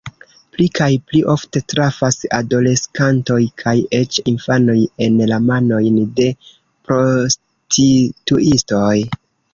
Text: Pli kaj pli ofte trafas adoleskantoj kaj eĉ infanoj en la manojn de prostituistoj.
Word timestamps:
Pli 0.53 0.65
kaj 0.77 0.85
pli 1.09 1.19
ofte 1.33 1.61
trafas 1.73 2.17
adoleskantoj 2.37 3.37
kaj 3.63 3.73
eĉ 3.99 4.19
infanoj 4.33 4.79
en 5.09 5.19
la 5.33 5.39
manojn 5.53 6.01
de 6.21 6.31
prostituistoj. 6.89 8.95